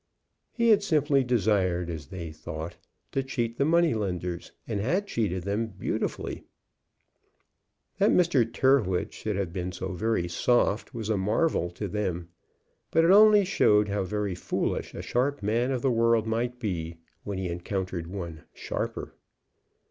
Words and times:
He 0.51 0.69
had 0.69 0.81
simply 0.81 1.23
desired, 1.23 1.87
as 1.87 2.07
they 2.07 2.31
thought, 2.31 2.75
to 3.11 3.21
cheat 3.21 3.57
the 3.59 3.65
money 3.65 3.93
lenders, 3.93 4.51
and 4.67 4.79
had 4.79 5.05
cheated 5.05 5.43
them 5.43 5.67
beautifully. 5.67 6.43
That 7.99 8.09
Mr. 8.09 8.43
Tyrrwhit 8.51 9.11
should 9.13 9.35
have 9.35 9.53
been 9.53 9.71
so 9.71 9.89
very 9.93 10.27
soft 10.27 10.95
was 10.95 11.09
a 11.11 11.17
marvel 11.17 11.69
to 11.69 11.87
them; 11.87 12.29
but 12.89 13.05
it 13.05 13.11
only 13.11 13.45
showed 13.45 13.89
how 13.89 14.03
very 14.03 14.33
foolish 14.33 14.95
a 14.95 15.03
sharp 15.03 15.43
man 15.43 15.69
of 15.69 15.83
the 15.83 15.91
world 15.91 16.25
might 16.25 16.59
be 16.59 16.97
when 17.23 17.37
he 17.37 17.47
encountered 17.49 18.07
one 18.07 18.45
sharper. 18.55 19.13